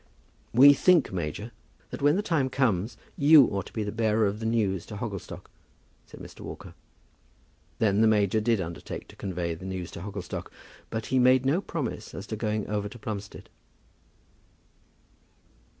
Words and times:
"We 0.51 0.73
think, 0.73 1.13
major, 1.13 1.51
that 1.91 2.01
when 2.01 2.15
the 2.15 2.23
time 2.23 2.49
comes 2.49 2.97
you 3.19 3.45
ought 3.51 3.67
to 3.67 3.71
be 3.71 3.83
the 3.83 3.91
bearer 3.91 4.25
of 4.25 4.39
the 4.39 4.47
news 4.47 4.83
to 4.87 4.95
Hogglestock," 4.97 5.47
said 6.07 6.19
Mr. 6.19 6.39
Walker. 6.39 6.73
Then 7.77 8.01
the 8.01 8.07
major 8.07 8.41
did 8.41 8.59
undertake 8.59 9.07
to 9.09 9.15
convey 9.15 9.53
the 9.53 9.63
news 9.63 9.91
to 9.91 10.01
Hogglestock, 10.01 10.51
but 10.89 11.05
he 11.13 11.19
made 11.19 11.45
no 11.45 11.61
promise 11.61 12.15
as 12.15 12.25
to 12.25 12.35
going 12.35 12.67
over 12.67 12.89
to 12.89 12.97
Plumstead. 12.97 13.47